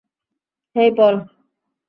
[0.75, 1.15] হেই, পল।